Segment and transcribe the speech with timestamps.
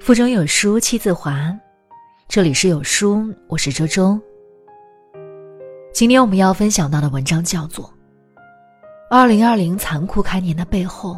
[0.00, 1.56] 腹中有书气自华，
[2.26, 4.18] 这里是有书，我是周周。
[5.92, 7.84] 今天我们要分享到的文章叫做
[9.08, 11.16] 《二零二零残酷开年的背后，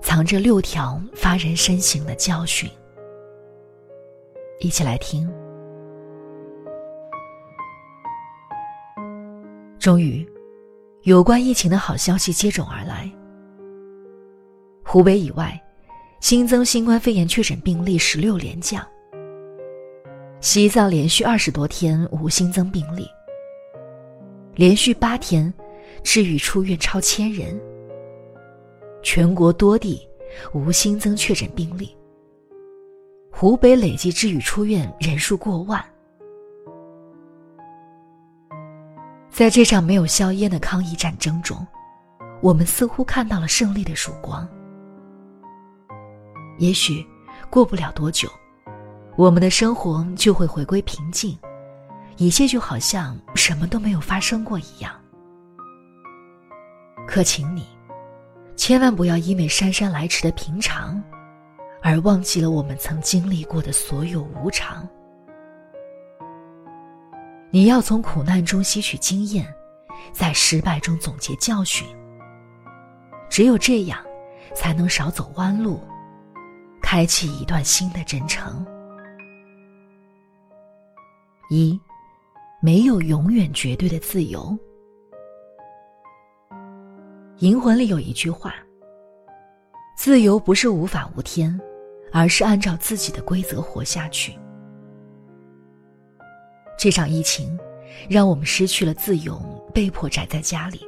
[0.00, 2.66] 藏着六条发人深省的教训》。
[4.60, 5.30] 一起来听。
[9.78, 10.26] 终于，
[11.04, 13.10] 有关疫情的好消息接踵而来。
[14.82, 15.62] 湖北以外，
[16.20, 18.82] 新增新冠肺炎确诊病例十六连降。
[20.40, 23.06] 西藏连续二十多天无新增病例。
[24.54, 25.52] 连续八天，
[26.02, 27.60] 治愈出院超千人。
[29.02, 30.00] 全国多地
[30.54, 31.94] 无新增确诊病例。
[33.30, 35.84] 湖北累计治愈出院人数过万。
[39.34, 41.66] 在这场没有硝烟的抗疫战争中，
[42.40, 44.48] 我们似乎看到了胜利的曙光。
[46.58, 47.04] 也许
[47.50, 48.30] 过不了多久，
[49.16, 51.36] 我们的生活就会回归平静，
[52.16, 54.94] 一切就好像什么都没有发生过一样。
[57.04, 57.66] 可请你，
[58.54, 61.02] 千万不要因为姗姗来迟的平常，
[61.82, 64.88] 而忘记了我们曾经历过的所有无常。
[67.54, 69.46] 你要从苦难中吸取经验，
[70.10, 71.86] 在失败中总结教训。
[73.30, 74.04] 只有这样，
[74.56, 75.80] 才能少走弯路，
[76.82, 78.66] 开启一段新的征程。
[81.48, 81.80] 一，
[82.60, 84.40] 没有永远绝对的自由。
[87.38, 88.52] 《银魂》里有一句话
[89.96, 91.56] ：“自由不是无法无天，
[92.12, 94.36] 而是按照自己的规则活下去。”
[96.76, 97.58] 这场疫情，
[98.08, 99.38] 让我们失去了自由，
[99.72, 100.80] 被迫宅在家里。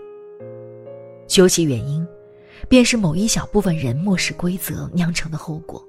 [1.27, 2.07] 究其原因，
[2.69, 5.83] 便是某一小部分人漠视规则酿成的后果。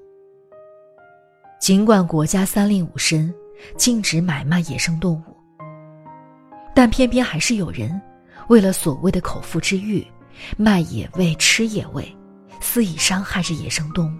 [1.60, 3.34] 尽管国家三令五申，
[3.76, 5.36] 禁止买卖野生动物，
[6.74, 8.00] 但偏偏还是有人
[8.48, 10.06] 为了所谓的口腹之欲，
[10.56, 12.16] 卖野味、吃野味，
[12.60, 14.18] 肆意伤害着野生动物。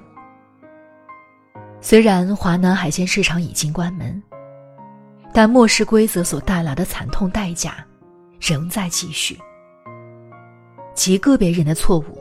[1.81, 4.21] 虽然华南海鲜市场已经关门。
[5.39, 7.87] 但漠视规则所带来的惨痛代价，
[8.41, 9.39] 仍在继续。
[10.95, 12.19] 极个别人的错误，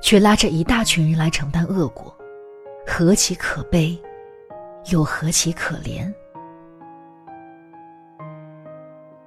[0.00, 2.16] 却拉着一大群人来承担恶果，
[2.86, 3.94] 何其可悲，
[4.90, 6.10] 又何其可怜！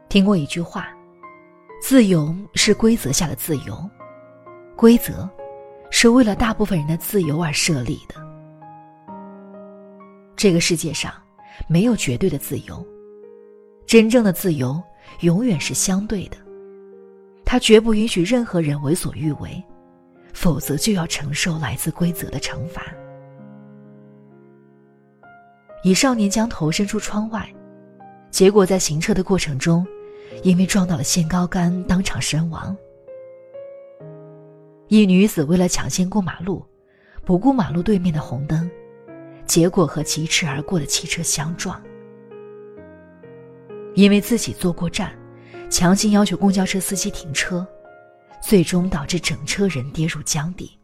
[0.09, 0.89] 听过一句话
[1.79, 3.87] ：“自由是规则下的自由，
[4.75, 5.29] 规则
[5.91, 8.15] 是为了大部分人的自由而设立的。”
[10.35, 11.13] 这个世界上
[11.67, 12.83] 没有绝对的自由。
[13.87, 14.83] 真正的自由
[15.21, 16.35] 永远是相对的，
[17.45, 19.63] 它绝不允许任何人为所欲为，
[20.33, 22.83] 否则就要承受来自规则的惩罚。
[25.83, 27.49] 一少年将头伸出窗外，
[28.29, 29.87] 结果在行车的过程中，
[30.43, 32.75] 因为撞到了限高杆，当场身亡。
[34.89, 36.61] 一女子为了抢先过马路，
[37.23, 38.69] 不顾马路对面的红灯，
[39.45, 41.81] 结果和疾驰而过的汽车相撞。
[43.97, 45.11] 因为自己坐过站，
[45.71, 47.65] 强行要求公交车司机停车，
[48.39, 50.79] 最终导致整车人跌入江底。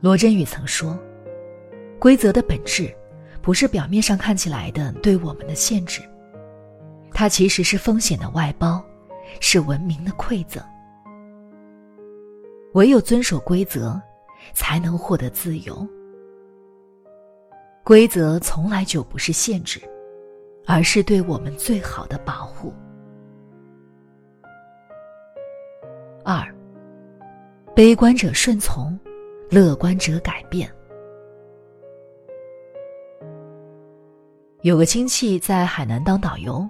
[0.00, 0.96] 罗振宇曾说
[1.98, 2.94] ：“规则的本质，
[3.42, 6.00] 不是表面上看起来的对我们的限制，
[7.10, 8.80] 它其实是风险的外包，
[9.40, 10.62] 是文明的馈赠。
[12.74, 14.00] 唯有遵守规则，
[14.54, 15.84] 才能获得自由。
[17.82, 19.80] 规则从来就不是限制。”
[20.66, 22.74] 而是对我们最好的保护。
[26.24, 26.44] 二，
[27.74, 28.98] 悲观者顺从，
[29.48, 30.68] 乐观者改变。
[34.62, 36.68] 有个亲戚在海南当导游，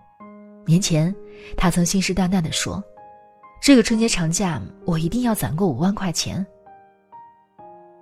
[0.67, 1.15] 年前
[1.57, 2.85] 他曾信誓旦旦的说
[3.63, 6.45] ：“这个春节长假我一定要攒够五万块钱。”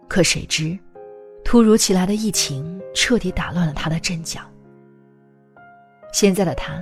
[0.09, 0.77] 可谁知，
[1.45, 4.41] 突如其来的疫情彻底打乱了他的阵脚。
[6.15, 6.81] 现在的他，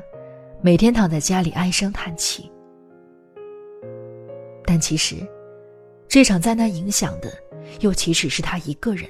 [0.61, 2.53] 每天躺在家里唉声叹气。
[4.67, 5.27] 但其实，
[6.07, 7.33] 这场灾难影响的，
[7.81, 9.09] 又岂止是他一个人？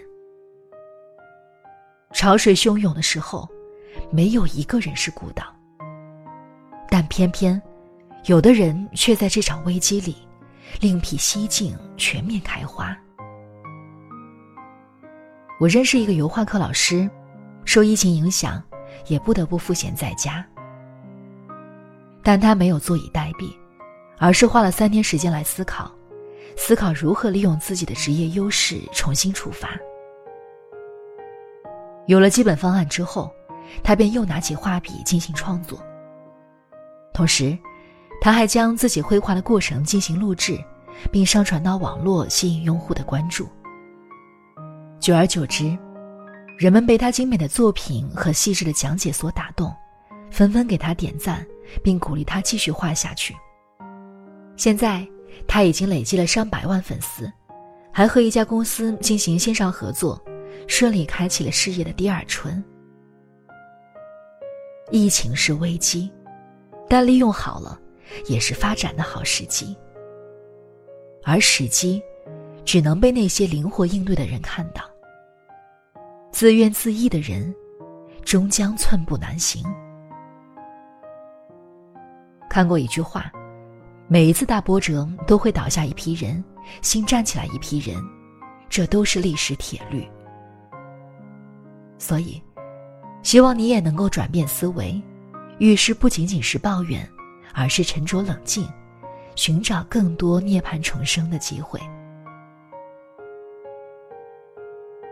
[2.12, 3.48] 潮水汹涌的时候，
[4.12, 5.42] 没有一个人是孤岛。
[6.88, 7.60] 但偏偏，
[8.26, 10.14] 有的人却在这场危机里，
[10.80, 12.96] 另辟蹊径，全面开花。
[15.58, 17.10] 我认识一个油画课老师，
[17.64, 18.62] 受疫情影响。
[19.06, 20.44] 也不得不赋闲在家，
[22.22, 23.52] 但他没有坐以待毙，
[24.18, 25.90] 而是花了三天时间来思考，
[26.56, 29.70] 思考如何利用自己的职业优势重新出发。
[32.06, 33.30] 有了基本方案之后，
[33.82, 35.78] 他便又拿起画笔进行创作。
[37.14, 37.56] 同时，
[38.20, 40.58] 他还将自己绘画的过程进行录制，
[41.10, 43.48] 并上传到网络，吸引用户的关注。
[44.98, 45.76] 久而久之，
[46.56, 49.74] 人们被他精美的作品和细致的讲解所打动，
[50.30, 51.44] 纷纷给他点赞，
[51.82, 53.34] 并鼓励他继续画下去。
[54.56, 55.06] 现在，
[55.46, 57.30] 他已经累积了上百万粉丝，
[57.92, 60.22] 还和一家公司进行线上合作。
[60.68, 62.62] 顺利开启了事业的第二春。
[64.90, 66.12] 疫情是危机，
[66.88, 67.80] 但利用好了，
[68.26, 69.76] 也是发展的好时机。
[71.24, 72.00] 而时机，
[72.64, 74.84] 只能被那些灵活应对的人看到。
[76.32, 77.54] 自怨自艾的人，
[78.24, 79.62] 终将寸步难行。
[82.48, 83.30] 看过一句话：
[84.08, 86.42] 每一次大波折，都会倒下一批人，
[86.80, 88.02] 新站起来一批人，
[88.68, 90.08] 这都是历史铁律。
[91.98, 92.42] 所以，
[93.22, 95.00] 希望你也能够转变思维，
[95.58, 97.08] 遇事不仅仅是抱怨，
[97.54, 98.66] 而是沉着冷静，
[99.36, 101.78] 寻找更多涅槃重生的机会。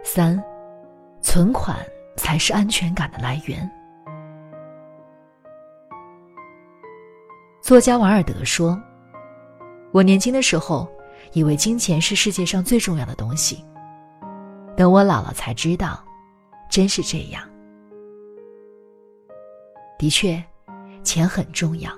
[0.02, 0.42] 三，
[1.22, 1.76] 存款
[2.16, 3.70] 才是安全感的来源。
[7.62, 8.80] 作家瓦尔德说
[9.92, 10.88] ：“我年轻的时候，
[11.32, 13.64] 以为金钱是世界上最重要的东西，
[14.76, 16.04] 等我老了才知道。”
[16.70, 17.42] 真是这样。
[19.98, 20.40] 的确，
[21.02, 21.90] 钱很重要，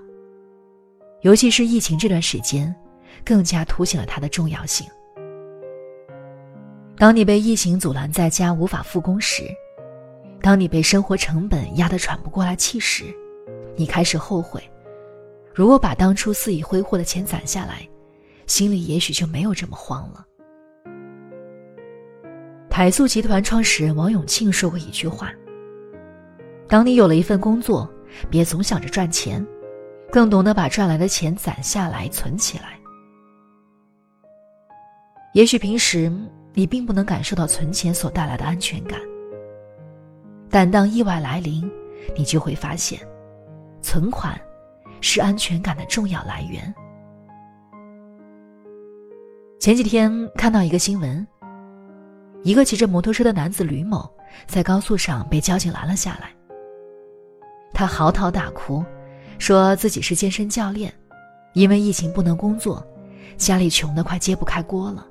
[1.20, 2.74] 尤其是疫情这段时间，
[3.22, 4.88] 更加凸显了它的重要性。
[7.02, 9.42] 当你被疫情阻拦在家无法复工时，
[10.40, 13.06] 当你被生活成本压得喘不过来气时，
[13.74, 14.62] 你开始后悔，
[15.52, 17.84] 如果把当初肆意挥霍的钱攒下来，
[18.46, 20.24] 心里也许就没有这么慌了。
[22.70, 25.32] 台塑集团创始人王永庆说过一句话
[26.70, 27.92] ：“当你有了一份工作，
[28.30, 29.44] 别总想着赚钱，
[30.08, 32.78] 更懂得把赚来的钱攒下来、存起来。
[35.34, 36.08] 也许平时
[36.54, 39.00] 你并不能感受到存钱所带来的安全感，
[40.50, 41.70] 但当意外来临，
[42.16, 43.00] 你就会发现，
[43.80, 44.40] 存款
[45.00, 46.74] 是安全感的重要来源。”
[49.58, 51.26] 前几天看到一个新闻。
[52.44, 54.10] 一个骑着摩托车的男子吕某，
[54.48, 56.30] 在高速上被交警拦了下来。
[57.72, 58.84] 他嚎啕大哭，
[59.38, 60.92] 说自己是健身教练，
[61.52, 62.84] 因为疫情不能工作，
[63.36, 65.06] 家里穷得快揭不开锅了。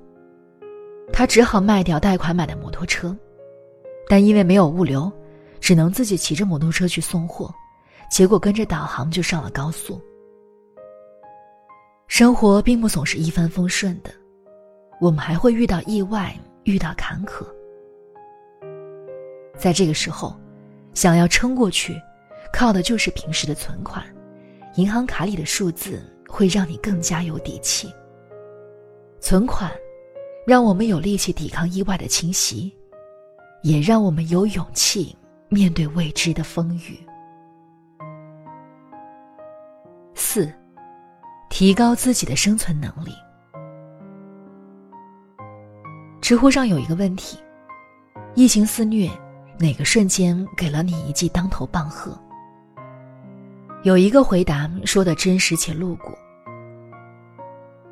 [1.13, 3.15] 他只好卖掉贷款买的摩托车，
[4.07, 5.11] 但因为没有物流，
[5.59, 7.53] 只能自己骑着摩托车去送货，
[8.11, 10.01] 结果跟着导航就上了高速。
[12.07, 14.11] 生活并不总是一帆风顺的，
[14.99, 16.35] 我们还会遇到意外。
[16.65, 17.43] 遇到坎坷，
[19.57, 20.39] 在这个时候，
[20.93, 21.99] 想要撑过去，
[22.53, 24.05] 靠的就是平时的存款。
[24.75, 25.99] 银行卡里的数字
[26.29, 27.91] 会让你更加有底气。
[29.19, 29.71] 存款，
[30.45, 32.73] 让我们有力气抵抗意外的侵袭，
[33.61, 35.15] 也让我们有勇气
[35.49, 36.99] 面对未知的风雨。
[40.15, 40.51] 四，
[41.49, 43.11] 提高自己的生存能力。
[46.21, 47.37] 知乎上有一个问题：
[48.35, 49.09] 疫情肆虐，
[49.59, 52.17] 哪个瞬间给了你一记当头棒喝？
[53.83, 56.11] 有一个回答说的真实且露骨。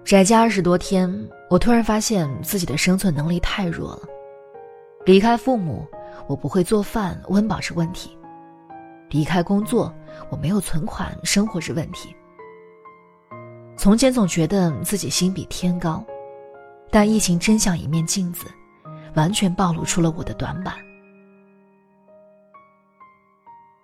[0.05, 1.11] 宅家二十多天，
[1.49, 4.01] 我突然发现自己的生存能力太弱了。
[5.05, 5.87] 离开父母，
[6.27, 8.09] 我不会做饭，温饱是问题；
[9.09, 9.93] 离开工作，
[10.29, 12.15] 我没有存款，生活是问题。
[13.75, 16.03] 从前总觉得自己心比天高。
[16.91, 18.47] 但疫情真像一面镜子，
[19.13, 20.73] 完全暴露出了我的短板。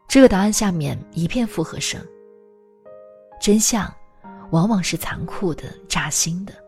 [0.08, 2.04] 这个答案下面一片附和声。
[3.40, 3.94] 真相，
[4.50, 6.65] 往往是残酷的、扎心的。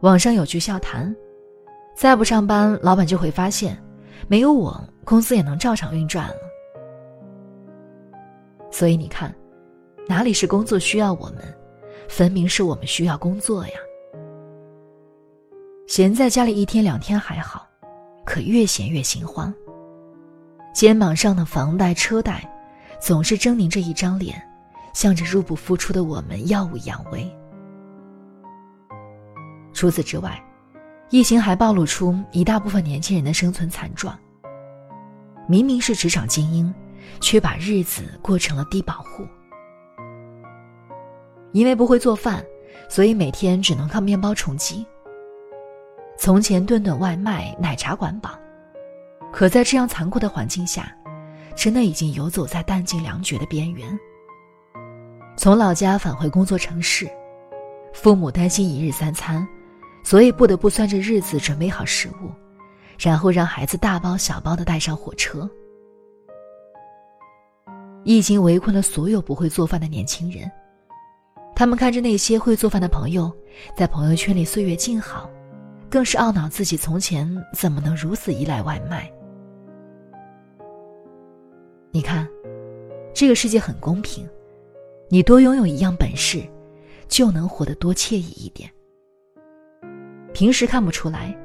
[0.00, 1.14] 网上有句笑谈：
[1.96, 3.76] 再不上班，老板就会发现，
[4.28, 6.34] 没有我，公司也能照常运转了。
[8.70, 9.34] 所以你看，
[10.06, 11.42] 哪里是工作需要我们，
[12.08, 13.72] 分明是我们需要工作呀。
[15.88, 17.66] 闲在家里一天两天还好，
[18.24, 19.52] 可越闲越心慌。
[20.72, 22.48] 肩膀上的房贷车贷，
[23.00, 24.40] 总是狰狞着一张脸，
[24.94, 27.28] 向着入不敷出的我们耀武扬威。
[29.72, 30.42] 除此之外，
[31.10, 34.18] 疫情还暴露出一大部分年轻人的生存惨状。
[35.46, 36.74] 明明是职场精英，
[37.20, 39.26] 却把日子过成了低保户。
[41.52, 42.44] 因为不会做饭，
[42.88, 44.86] 所以每天只能靠面包充饥。
[46.18, 48.38] 从前顿顿外卖、奶茶管饱，
[49.32, 50.94] 可在这样残酷的环境下，
[51.56, 53.98] 真的已经游走在弹尽粮绝的边缘。
[55.36, 57.08] 从老家返回工作城市，
[57.94, 59.46] 父母担心一日三餐，
[60.02, 62.30] 所以不得不算着日子准备好食物，
[62.98, 65.48] 然后让孩子大包小包的带上火车。
[68.04, 70.50] 疫情围困了所有不会做饭的年轻人，
[71.54, 73.30] 他们看着那些会做饭的朋友
[73.76, 75.28] 在朋友圈里岁月静好。
[75.90, 79.10] 更是懊恼自己从前怎么能如此依赖外卖。
[81.90, 82.28] 你看，
[83.14, 84.28] 这个世界很公平，
[85.08, 86.42] 你多拥有一样本事，
[87.08, 88.70] 就能活得多惬意一点。
[90.32, 91.36] 平时看不出来，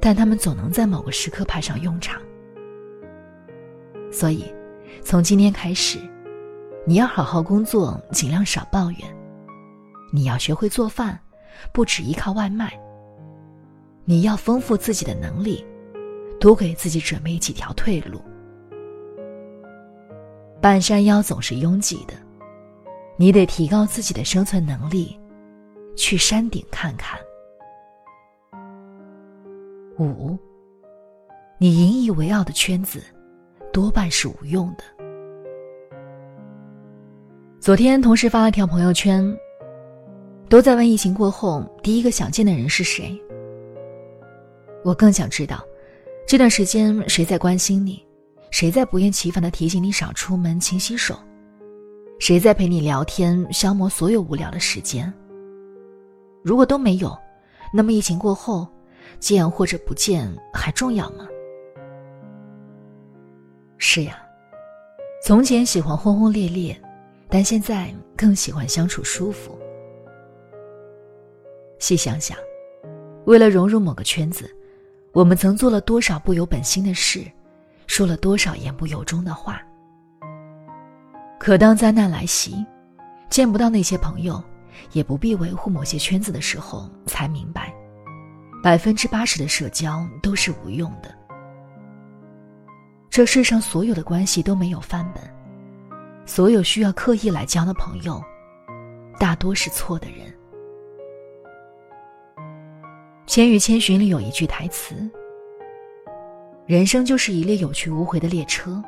[0.00, 2.20] 但他们总能在某个时刻派上用场。
[4.10, 4.44] 所以，
[5.02, 5.98] 从今天开始，
[6.84, 9.00] 你要好好工作，尽量少抱怨。
[10.12, 11.18] 你要学会做饭，
[11.72, 12.72] 不只依靠外卖。
[14.04, 15.64] 你要丰富自己的能力，
[16.40, 18.20] 多给自己准备几条退路。
[20.60, 22.14] 半山腰总是拥挤的，
[23.16, 25.16] 你得提高自己的生存能力，
[25.96, 27.16] 去山顶看看。
[30.00, 30.38] 五，
[31.58, 33.02] 你引以为傲的圈子，
[33.70, 34.84] 多半是无用的。
[37.60, 39.36] 昨天同事发了条朋友圈，
[40.48, 43.20] 都在问疫情过后第一个想见的人是谁。
[44.82, 45.62] 我更想知道，
[46.26, 48.02] 这段时间谁在关心你，
[48.50, 51.14] 谁在不厌其烦的提醒你少出门、勤洗手，
[52.18, 55.12] 谁在陪你聊天、消磨所有无聊的时间。
[56.42, 57.14] 如果都没有，
[57.70, 58.66] 那么疫情过后，
[59.18, 61.26] 见或者不见还重要吗？
[63.78, 64.22] 是呀，
[65.22, 66.80] 从前喜欢轰轰烈烈，
[67.28, 69.58] 但现在更喜欢相处舒服。
[71.78, 72.36] 细想想，
[73.24, 74.48] 为了融入某个圈子。
[75.12, 77.28] 我们曾做了多少不由本心的事，
[77.88, 79.60] 说了多少言不由衷的话。
[81.36, 82.64] 可当灾难来袭，
[83.28, 84.40] 见不到那些朋友，
[84.92, 87.74] 也不必维护某些圈子的时候，才明白，
[88.62, 91.14] 百分之八十的社交都是无用的。
[93.08, 95.22] 这世上所有的关系都没有范本，
[96.26, 98.22] 所有需要刻意来交的朋友，
[99.18, 100.28] 大多是错的人。
[103.26, 104.94] 《千与千寻》里有一句台词
[106.66, 108.82] ：“人生就是一列有去无回的列车，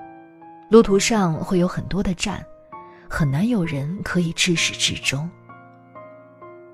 [0.69, 2.45] 路途上会有很多的站，
[3.09, 5.29] 很难有人可以至始至终。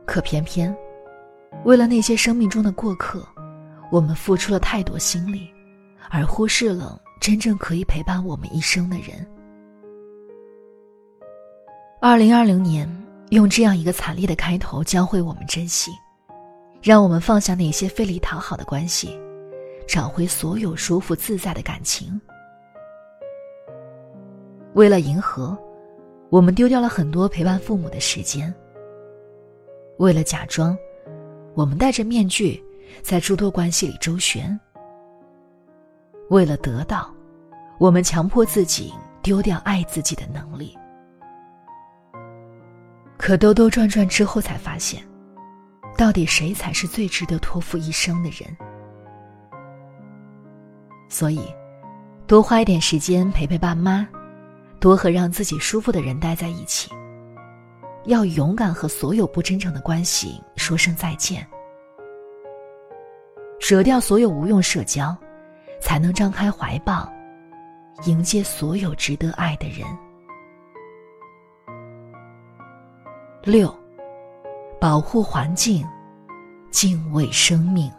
[0.05, 0.75] 可偏偏，
[1.65, 3.27] 为了那些生命中的过客，
[3.91, 5.51] 我们付出了太多心力，
[6.11, 9.27] 而忽视了真正可以陪伴我们一生的人。”
[12.01, 12.89] 二零二零年
[13.31, 15.91] 用这样一个惨烈的开头，教会我们珍惜。
[16.81, 19.19] 让我们放下那些费力讨好的关系，
[19.89, 22.19] 找回所有舒服自在的感情。
[24.75, 25.59] 为了迎合，
[26.31, 28.55] 我们丢掉了很多陪伴父母的时间。
[29.99, 30.79] 为了假装，
[31.59, 32.63] 我们戴着面具
[33.03, 34.57] 在诸多关系里周旋。
[36.31, 37.13] 为了得到，
[37.81, 40.79] 我们强迫自己丢掉爱自己的能力。
[43.17, 45.03] 可兜兜转转之后，才发现。
[45.97, 48.57] 到底谁才是最值得托付一生的人？
[51.09, 51.41] 所以，
[52.29, 54.07] 多花一点时间陪陪爸妈，
[54.79, 56.89] 多和让自己舒服的人待在一起。
[58.05, 61.47] 要勇敢和所有不真诚的关系说声再见，
[63.59, 65.17] 舍掉所有无用社交，
[65.81, 67.11] 才能张开怀抱，
[68.05, 69.87] 迎接所有值得爱的人。
[73.43, 73.75] 六。
[74.79, 75.89] 保护环境，
[76.71, 77.91] 敬畏生命，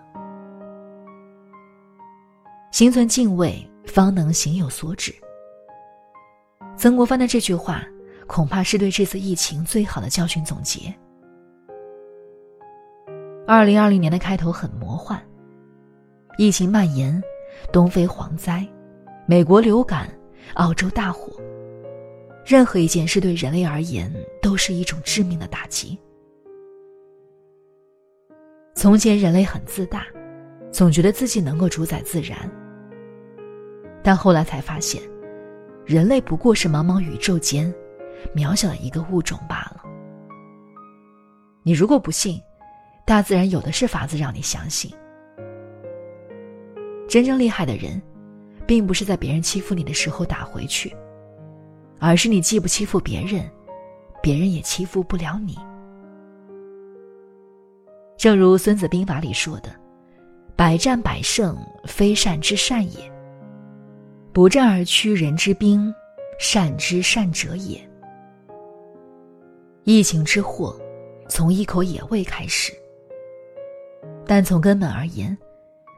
[2.71, 5.11] 心存敬畏，方能行有所止。
[6.77, 7.83] 曾国藩的这句话，
[8.27, 10.93] 恐怕是对这次疫情最好的教训总结。
[13.51, 15.19] 二零二零年的开头很魔幻，
[16.37, 17.19] 疫情蔓延，
[17.73, 18.63] 东非蝗灾，
[19.25, 20.07] 美国流感，
[20.53, 21.33] 澳洲大火，
[22.45, 25.97] 任何一件事对人类而言都是一种致命的打击。
[28.75, 30.05] 从前人类很自大，
[30.71, 32.37] 总觉得自己能够主宰自然。
[34.03, 35.01] 但后来才发现，
[35.87, 37.73] 人类不过是茫茫宇宙间
[38.35, 39.83] 渺小的一个物种罢了。
[41.63, 42.39] 你如果不信，
[43.09, 44.93] 大自然有的是法子让你相信。
[47.07, 47.99] 真正厉害的人，
[48.67, 50.95] 并不是在别人欺负你的时候打回去，
[51.97, 53.49] 而是你既不欺负别人，
[54.21, 55.57] 别人也欺负不了你。
[58.15, 59.71] 正如《孙子兵法》里说的
[60.55, 63.11] ：“百战百胜，非善之善也；
[64.31, 65.91] 不战而屈人之兵，
[66.37, 67.81] 善之善者也。”
[69.83, 70.79] 疫情之祸，
[71.27, 72.71] 从一口野味开始，
[74.29, 75.35] 但从根本而言，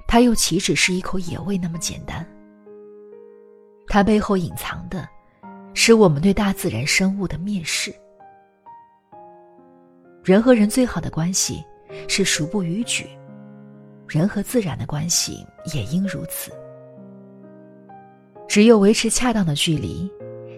[0.07, 2.25] 它又岂止是一口野味那么简单？
[3.87, 5.05] 它背后隐藏的，
[5.73, 7.93] 是我们对大自然生物的蔑视。
[10.23, 11.61] 人和人最好的关系。
[12.07, 13.05] 是孰不逾矩，
[14.07, 16.49] 人和自然的关系也应如此。
[18.47, 20.09] 只有维持恰当的距离，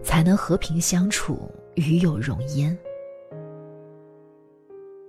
[0.04, 2.78] 才能和平相处，与有容焉。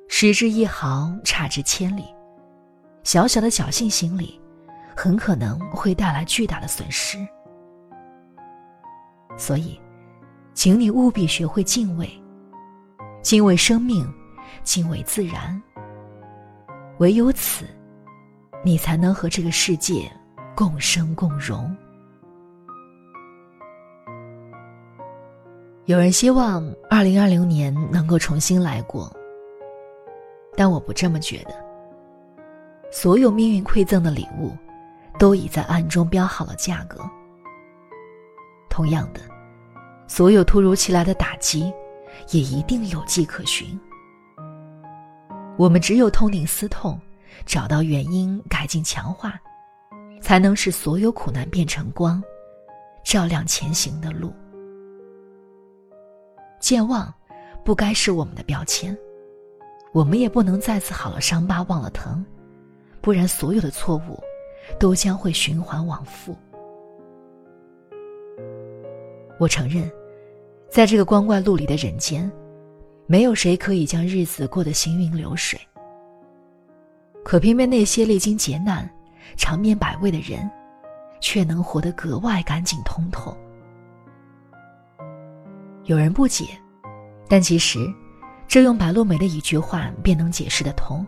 [0.09, 2.05] 失之一毫，差之千里，
[3.05, 4.41] 小小的侥幸心理，
[4.97, 7.19] 很可能会带来巨大的损失。
[9.37, 9.79] 所以，
[10.55, 12.09] 请你务必学会敬畏，
[13.21, 14.11] 敬畏生命，
[14.63, 15.63] 敬畏自然。
[16.99, 17.67] 唯有此，
[18.65, 20.11] 你才能和这个世界
[20.57, 21.77] 共生共荣。
[25.85, 29.15] 有人希望二零二零年能够重新来过，
[30.57, 31.64] 但我不这么觉得。
[32.97, 34.57] 所有命运馈赠的礼物，
[35.19, 37.01] 都已在暗中标好了价格。
[38.71, 39.21] 同样的，
[40.07, 41.75] 所有突如其来的打击，
[42.31, 43.79] 也一定有迹可循。
[45.57, 46.97] 我们只有痛定思痛，
[47.45, 49.35] 找到原因，改进强化，
[50.23, 52.23] 才能使所有苦难变成光，
[53.03, 54.33] 照亮前行的路。
[56.61, 57.13] 健忘，
[57.65, 58.97] 不该是我们的标签，
[59.93, 62.25] 我们也不能再次好了伤疤忘了疼，
[63.05, 64.19] 不然所有的错误，
[64.79, 66.35] 都将会循环往复。
[69.39, 69.93] 我承认，
[70.71, 72.33] 在这个光怪陆离的人间。
[73.07, 75.61] 没有谁可以将日子过得行云流水，
[77.23, 78.91] 可偏偏那些历经劫难、
[79.37, 80.51] 尝遍百味的人，
[81.21, 83.37] 却能活得格外干净通透。
[85.83, 86.47] 有人不解，
[87.29, 87.79] 但其实，
[88.49, 91.07] 这用白落梅的一句话便能解释得通：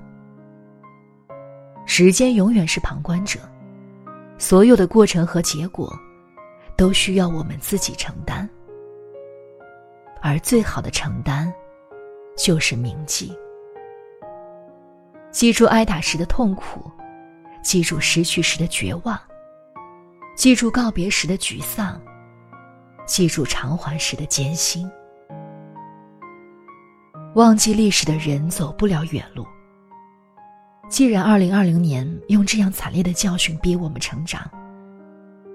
[1.87, 3.39] 时间永远是旁观者，
[4.37, 5.91] 所有的过程和结果，
[6.77, 8.47] 都需要我们自己承担，
[10.21, 11.53] 而最好的承担。
[12.37, 13.35] 就是铭记，
[15.31, 16.91] 记住挨打时的痛苦，
[17.63, 19.19] 记住失去时的绝望，
[20.37, 21.99] 记住告别时的沮丧，
[23.07, 24.87] 记住偿还时的艰辛。
[27.35, 29.47] 忘记历史的人走不了远路。
[30.89, 34.49] 既然二零二零年用这样惨烈的教训逼我们成长，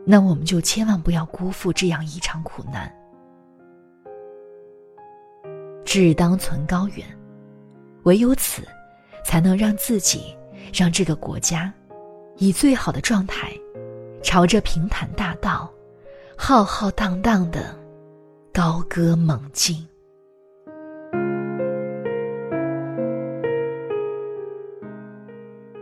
[0.06, 2.94] 那我们就千万不要辜负这样一场苦难。
[5.86, 7.06] 志当存高远，
[8.04, 8.62] 唯有此，
[9.26, 10.36] 才能让自己，
[10.74, 11.74] 让这个国家，
[12.38, 13.52] 以最好的状态，
[14.22, 15.72] 朝着平坦大道，
[16.38, 17.76] 浩浩荡荡的
[18.54, 19.86] 高歌猛进。